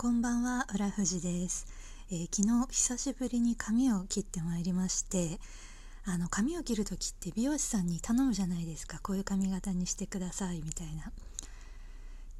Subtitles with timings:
[0.00, 1.66] こんばんは浦富です、
[2.12, 5.40] えー、昨日久しぶりに髪を切ってまいりまして
[6.04, 9.00] あの髪を切る時って美容師さんに頼むじゃないですか。
[9.02, 11.10] こういう髪型にしてくださいみたいな。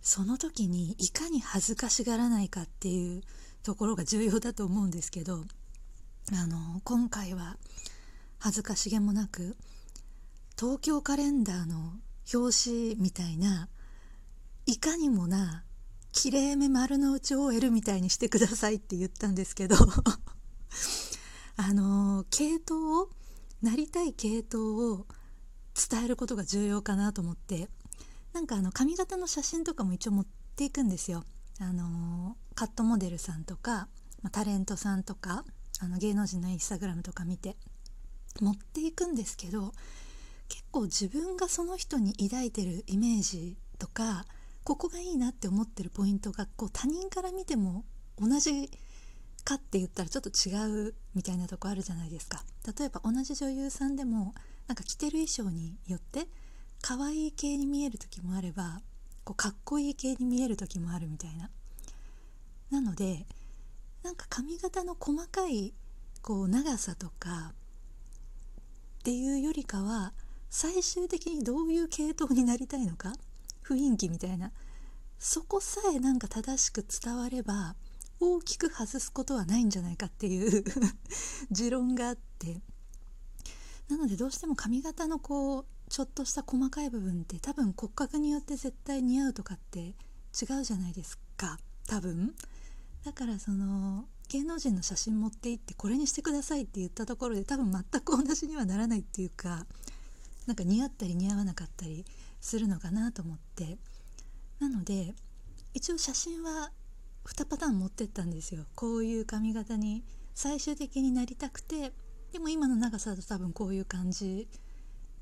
[0.00, 3.22] その時にいかに恥ずかしがらないかっていう
[3.64, 5.42] ところが重要だと思うんですけど
[6.32, 7.56] あの今回は
[8.38, 9.56] 恥ずかしげもなく
[10.56, 11.94] 東京カレンダーの
[12.32, 13.68] 表紙みたいな
[14.66, 15.64] いかにもな
[16.12, 19.76] きれいめ丸の内 OL みたいにしてくださいって言ったんですけど
[21.56, 23.10] あの系統を
[23.62, 25.06] なりたい系統を
[25.90, 27.68] 伝えることが重要かなと思って
[28.32, 31.24] なんかあの髪型の写真とかも一応持っていくんですよ。
[31.58, 33.88] あのカットモデルさんとか、
[34.32, 35.44] タレントさんとか
[35.78, 37.56] あの芸能人のインスタグラムとか見て
[38.40, 39.72] 持っていくんですけど
[40.48, 44.26] 結構自分がその人に抱いてるイメージとか
[44.64, 47.84] ここがいいなって思ってるポイントがこう他人から見ても
[48.18, 48.70] 同じ
[49.44, 52.44] かって言ったらちょっと違うみたいなとこあるじゃないですか。
[52.78, 54.34] 例えば同じ女優さんでも
[54.66, 56.28] なんか着てる衣装によって
[56.82, 58.82] 可愛い系に見える時もあれば
[59.24, 61.50] こうかっこいい系に見える時もあるみたいな。
[62.70, 63.26] なので
[64.02, 65.74] なんか髪型の細かい
[66.22, 67.52] こう長さとか
[69.00, 70.12] っていうよりかは
[70.50, 73.12] 最終的にどういう系統になりたいのか
[73.74, 74.52] 雰囲気みたいな。
[75.18, 77.76] そこさえなんか正しく伝われば
[78.20, 80.64] 大きく外すことはないんじゃないかっていう
[81.50, 82.62] 持論があって。
[83.88, 89.94] なのでどうしても髪型のこうちょっとした細かい部分って多分骨格によって絶対似合うとかって違
[90.60, 91.58] うじゃないですか。
[91.86, 92.34] 多分。
[93.04, 99.66] だからその芸能人の写真持って行ってこれにしてくださいって言ったところで多分全く同じにはならないっていうか
[100.46, 102.04] なんか似合ったり似合わなかったり
[102.40, 103.78] するのかなと思って。
[104.58, 105.14] なので
[105.72, 106.70] 一応写真は
[107.24, 108.66] 2パターン持ってったんですよ。
[108.74, 111.92] こういう髪型に最終的になりたくて
[112.32, 114.48] でも今の長さだと多分こういう感じ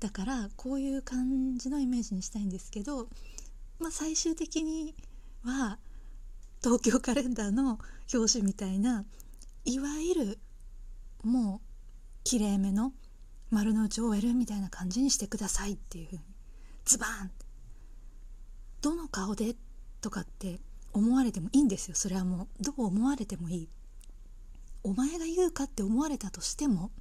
[0.00, 3.08] だからこういう感じのイメージにしたいんですけど、
[3.78, 4.94] まあ、最終的に
[5.42, 5.78] は
[6.62, 7.78] 東京カレンダーの
[8.12, 9.04] 表紙みたいな
[9.64, 10.38] いわゆる
[11.22, 11.66] もう
[12.24, 12.92] きれいめの
[13.50, 16.22] 丸の内 OL みたいな感じにしてくださいっていうふうに
[16.86, 17.30] ズバーン
[18.80, 19.56] どの顔で
[20.00, 20.60] とかって
[20.92, 23.68] 思われてもいいんですよそれはもうどう思われてもいい
[24.84, 26.92] お前が言うかって思われたとしても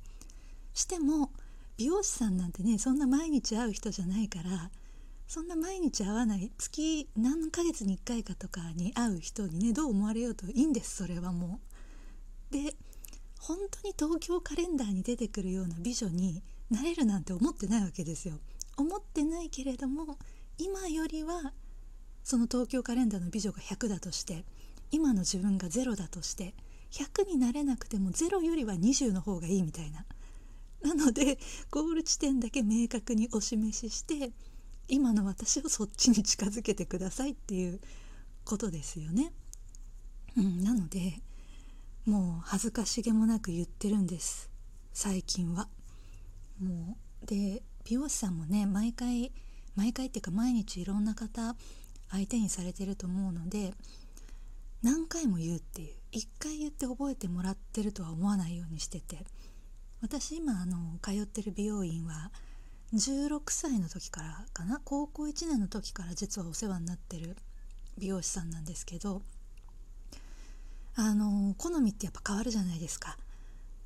[0.74, 1.30] しても
[1.78, 4.72] 美容師さんなんてねそんな毎日会う人じゃないから
[5.28, 11.60] そんな毎日会わない月何ヶ月に1回かとかに会う人にねどう思われようといいんですそれはも
[12.52, 12.54] う。
[12.54, 12.76] で
[13.40, 16.42] 本当に東京カレンダーに出てくるような美女に
[16.72, 18.40] なれるなんて思ってないわけですよ。
[18.78, 20.18] 思ってないけれども
[20.58, 21.54] 今よりは
[22.24, 24.46] その東京カレンダーの美女が100だとして
[24.92, 26.54] 今の自分が0だとして
[26.92, 30.06] 100になれなくても0よりは20の方がいいみたいな。
[30.82, 31.40] なので
[31.72, 34.32] ゴール地点だけ明確にお示しして
[34.88, 37.80] 今の私をそっちに近づけてくださいっていう
[38.44, 39.34] ことですよね。
[40.38, 41.22] うん、なので
[42.06, 44.50] もう恥ずかしげもなく言ってるんです
[44.94, 45.68] 最近は。
[46.62, 49.32] もうで美容師さんもね毎回
[49.76, 51.56] 毎回っていうか毎日いろんな方
[52.10, 53.74] 相手にされてると思うので
[54.82, 59.26] 何回も言うっていう一回言って覚えてもらってるとは思わないようにしてて
[60.02, 62.32] 私今あの通ってる美容院は
[62.94, 67.36] 16歳の時からかな高校1年の時から実はお世話になってる
[67.98, 69.22] 美容師さんなんですけど
[70.96, 73.18] あの好みってやっぱ変わるじゃないですか。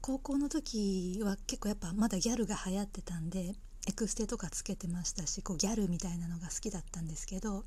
[0.01, 3.55] 高校の時は結構やっぱまだギャルが流行ってたんで
[3.89, 7.65] エクステとかつけてましたしこうギャルみたいなのが好きだったんですけど、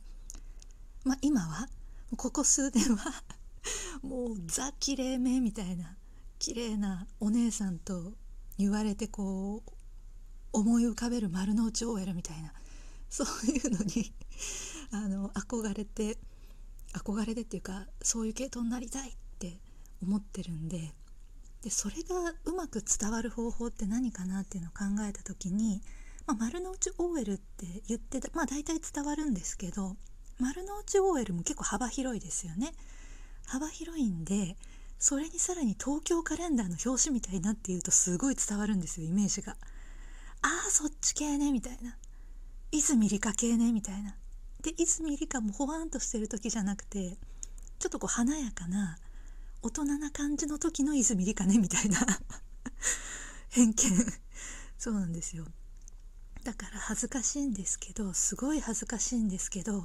[1.04, 1.66] まあ、今は
[2.16, 3.12] ここ数年は
[4.06, 5.96] もうザきれいめみたいな
[6.38, 8.12] 綺麗なお姉さんと
[8.56, 9.70] 言われてこう
[10.52, 12.54] 思い浮かべる丸の内 OL みたいな
[13.10, 14.14] そういうのに
[14.92, 16.18] あの憧れて
[16.92, 19.58] 憧れてっていうかそういう系統になりたいって
[20.00, 20.94] 思ってるんで
[21.62, 25.80] でそれがうまく伝わる方法って何かなっていうのを考えた時に、
[26.32, 29.96] まあ、丸の内 OL って言ってまあ大体伝わるんですけど
[30.40, 32.72] 丸の内 OL も結構幅広いですよね。
[33.46, 34.56] 幅広いんで
[34.98, 39.52] それにさらに東京カレンダーの表紙みたいなっていうとすごい伝わるんですよイメージが。
[39.52, 41.96] ああそっち系ねみたいな
[42.70, 44.16] 泉理香系ねみたいな。
[44.62, 47.18] で泉理香もほわんとしてる時じゃなくて
[47.78, 48.96] ちょっとこう華やかな
[49.60, 51.98] 大人な感じの時の泉理香ねみたいな
[53.50, 54.06] 偏見
[54.78, 55.46] そうなんですよ
[56.44, 59.84] だから恥ずかしいんですけどすごい恥ずかしいんですけど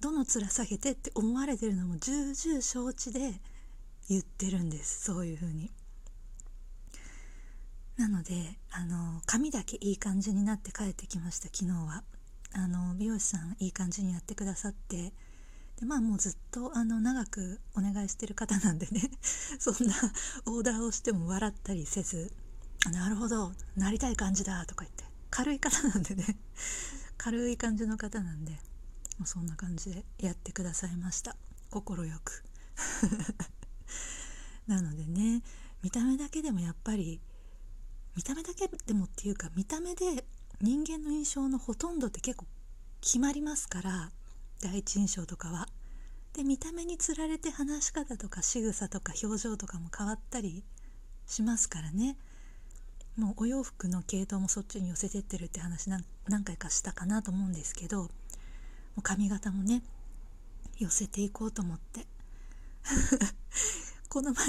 [0.00, 3.40] どの面下げてって思われてるのも重々承知で
[4.08, 5.70] 言ってるんですそういう風に。
[7.98, 12.02] なのであの髪だけいい感じになって帰ってきました昨日は。
[12.54, 15.12] あの美容師さんいい感じにやってくださって。
[15.78, 19.10] でまあもうずっとあの長くお願いしてる方なんでね。
[19.60, 19.94] そんな
[20.46, 22.32] オーダーをしても笑ったりせず
[22.90, 25.01] 「なるほどなりたい感じだ」とか言って。
[25.32, 26.36] 軽い方なんでね。
[27.16, 28.52] 軽い感じの方なんで
[29.18, 31.36] もうそんな感じでやってくださいました。
[31.70, 31.84] 快
[32.22, 32.44] く。
[34.68, 35.42] なのでね
[35.82, 37.20] 見た目だけでもやっぱり
[38.14, 40.26] 見た目だけでもっていうか見た目で
[40.60, 42.46] 人間の印象のほとんどって結構
[43.00, 44.12] 決まりますから
[44.60, 45.66] 第一印象とかは。
[46.34, 50.64] で見た目につられて話し方とか仕草とか表情とかも変わったり
[51.26, 52.18] しますからね。
[53.16, 56.04] もうお洋服の系統もそっちに寄せてってるって話何
[56.44, 58.08] 回かしたかなと思うんですけども
[58.98, 59.82] う髪型もね
[60.78, 62.06] 寄せていこうと思って。
[64.08, 64.46] この前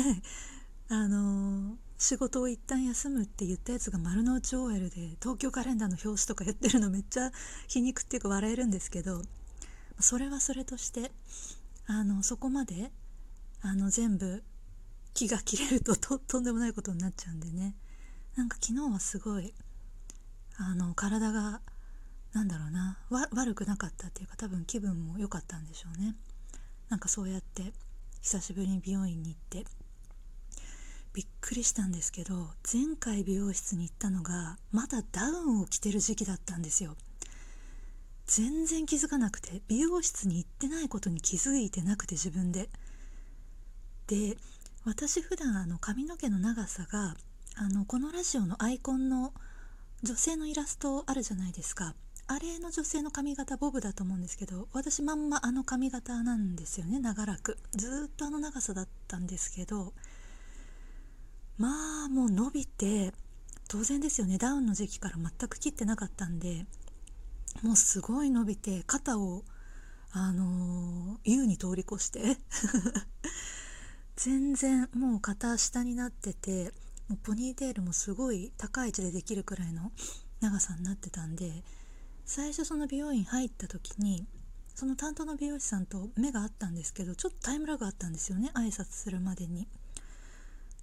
[0.90, 7.32] あのー、仕事を一旦休むって言ったやつが丸の内 OL で東京カレンダーの表紙とかやってるのめっちゃ
[7.68, 9.22] 皮肉っていうか笑えるんですけど
[10.00, 11.12] それはそれとして
[11.86, 12.92] あのそこまで
[13.62, 14.44] あの全部
[15.14, 17.76] 気が切れるとととんでもないことになっちゃうんでね。
[18.36, 19.54] なんか昨日はすごい
[20.58, 21.62] あの体が
[22.34, 26.16] なんだろうな悪くなかったっていうか多分気分も良かったんでしょうね。
[26.90, 27.74] なんかそうやって
[28.22, 29.70] 久しぶりに美容院に行って
[31.14, 36.96] びっくりしたんですけど前回美容室に行ったのがまだダウンを着てる時期だったんですよ。
[38.26, 42.70] 全然気づかなくて美容室に行ってないことに気づいてなくて自分で。
[44.08, 44.38] で
[44.86, 47.16] 私普段あの髪の毛の長さが
[47.56, 49.34] あのこのラジオのアイコンの
[50.02, 51.96] 女性のイラストあるじゃないですか。
[52.26, 57.58] あれの女性の髪型ボブだと思うんですけど私まんまあの髪型なんですよね長らく。
[57.76, 59.94] ずっとあの長さだったんですけど
[61.58, 63.12] まあもう伸びて
[63.68, 64.38] 当然ですよね。
[64.38, 66.66] ダウンの時期から全く切ってなかったんで
[67.62, 69.44] もうすごい伸びて肩を
[70.12, 72.38] あのー、優に通り越して
[74.16, 76.72] 全然もう肩下になってて
[77.08, 79.92] もうポニーテールもすごい高い位置でできるくらいの
[80.42, 81.64] 長さになってたんで
[82.26, 84.26] 最初その美容院入った時に
[84.76, 89.68] その担当の美容師さんと目が合ったんですけどちょっとタイムラグあったんですよね挨拶するまでに。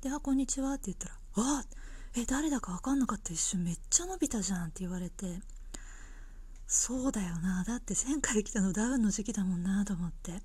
[0.01, 1.65] で「あこんにちは」って言ったら「あ
[2.17, 5.43] え誰だか分かんなかった一瞬めっちゃ伸びたじゃん」って言われて
[6.67, 10.41] そうだよなだって前回来たのダウンの時期だもんなと思って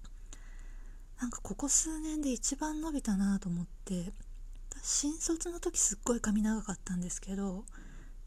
[1.21, 4.11] なんかここ数年で一番伸びたなと思って
[4.87, 7.63] 新卒の時すっごい髪長かったんですけど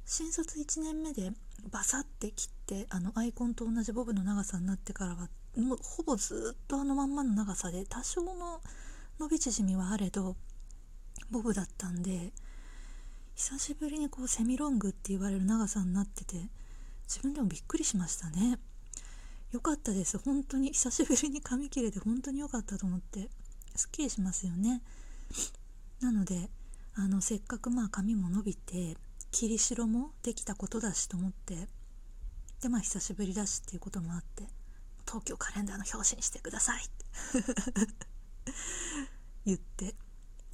[0.05, 1.31] 新卒1年目で
[1.71, 8.61] バサッて切ってあのアイコンと同じボブの長さになってからはもうほぼずっとあのまんまの長さで多少の
[9.21, 10.35] 伸び縮みはあれど
[11.31, 12.33] ボブだったんで
[13.37, 16.49] 久しぶりにこうセミロングって言われる長さになってて
[17.05, 18.59] 自分でもびっくりしましたね。
[19.53, 20.19] 良かったです。
[20.19, 23.31] 本当に久しぶりに髪切れて本当に良かったと思って
[23.77, 24.83] すっきりしますよね。
[26.01, 26.51] なので
[26.95, 28.97] あのせっかくまあ髪も伸びて
[29.31, 31.69] 切り代もできたことだしと思って
[32.61, 34.45] でまあ久しぶりだしっていうこともあって
[35.07, 37.05] 東京カレンダーの表紙にしてくださいって
[39.47, 39.95] 言って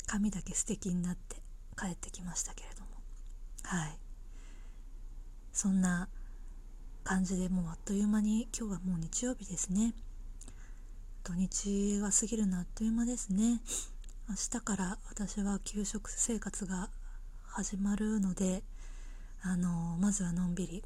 [0.07, 1.43] 髪だけ素敵になって
[1.77, 2.89] 帰ってきましたけれども。
[3.63, 3.99] はい。
[5.53, 6.09] そんな
[7.05, 9.95] 感じでもうあっという間に今日はもう日曜日ですね。
[11.23, 13.61] 土日が過ぎるのあっという間ですね。
[14.27, 16.89] 明日から私は給食生活が
[17.45, 18.63] 始まるので
[19.43, 20.83] あのまずはのんびり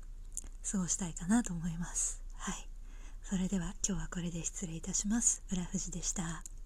[0.71, 2.21] 過ごしたいかなと思います。
[2.37, 2.69] はい。
[3.23, 5.43] それでは今日はこれで失礼いたします。
[5.53, 6.58] 浦富士でした。